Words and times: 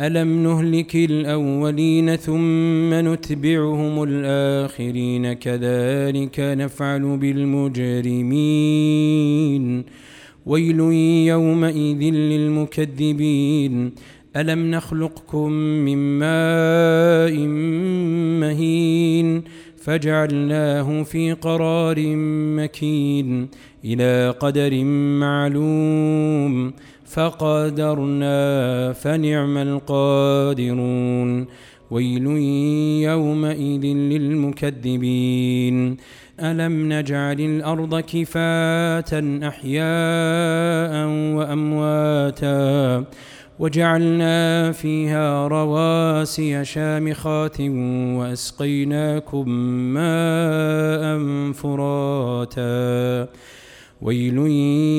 ألم 0.00 0.42
نهلك 0.42 0.96
الأولين 0.96 2.16
ثم 2.16 2.94
نتبعهم 2.94 4.02
الآخرين 4.02 5.32
كذلك 5.32 6.40
نفعل 6.40 7.16
بالمجرمين. 7.16 8.24
ويل 10.46 10.80
يومئذ 11.26 12.14
للمكذبين. 12.14 13.92
ألم 14.36 14.70
نخلقكم 14.70 15.52
من 15.52 16.18
ماء 16.18 17.46
مهين 18.40 19.42
فجعلناه 19.76 21.02
في 21.02 21.32
قرار 21.32 22.16
مكين 22.56 23.48
إلى 23.84 24.34
قدر 24.40 24.84
معلوم. 25.20 26.72
فقدرنا 27.04 28.92
فنعم 28.92 29.58
القادرون. 29.58 31.46
ويل 31.90 32.26
يومئذ 33.02 33.86
للمكذبين. 33.86 35.96
ألم 36.40 36.92
نجعل 36.92 37.40
الأرض 37.40 38.00
كفاة 38.00 39.12
أحياء 39.48 41.08
وأمواتا؟ 41.36 43.04
وجعلنا 43.58 44.72
فيها 44.72 45.48
رواسي 45.48 46.64
شامخات 46.64 47.60
وأسقيناكم 48.16 49.48
ماء 49.94 51.22
فراتا. 51.52 53.28
ويل 54.02 54.38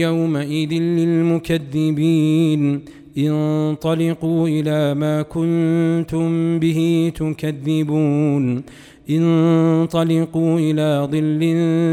يومئذ 0.00 0.72
للمكذبين. 0.72 2.80
انطلقوا 3.18 4.48
إلى 4.48 4.94
ما 4.94 5.22
كنتم 5.22 6.58
به 6.58 7.12
تكذبون. 7.14 8.62
انطلقوا 9.10 10.58
إلى 10.58 11.08
ظل 11.12 11.40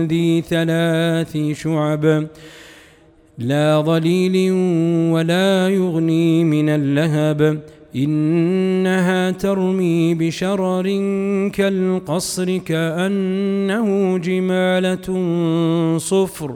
ذي 0.07 0.41
ثلاث 0.41 1.57
شعب. 1.61 2.27
لا 3.37 3.83
ظليل 3.85 4.51
ولا 5.13 5.69
يغني 5.69 6.43
من 6.43 6.69
اللهب. 6.69 7.61
إنها 7.95 9.31
ترمي 9.31 10.13
بشرر 10.13 10.83
كالقصر 11.49 12.57
كأنه 12.57 14.17
جمالة 14.17 15.07
صفر. 15.97 16.55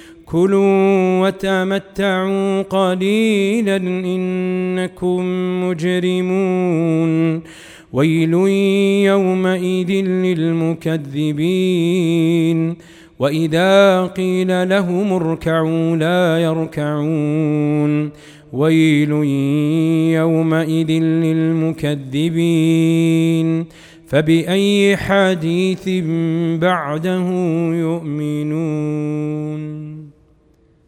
كلوا 0.31 1.27
وتمتعوا 1.27 2.61
قليلا 2.61 3.77
إنكم 3.77 5.25
مجرمون. 5.63 7.41
ويل 7.93 8.33
يومئذ 9.05 9.91
للمكذبين. 10.05 12.75
وإذا 13.19 14.05
قيل 14.05 14.69
لهم 14.69 15.13
اركعوا 15.13 15.95
لا 15.95 16.43
يركعون. 16.43 18.09
ويل 18.53 19.11
يومئذ 20.13 20.91
للمكذبين. 20.91 23.65
فبأي 24.07 24.97
حديث 24.97 25.89
بعده 26.61 27.29
يؤمنون؟ 27.73 29.90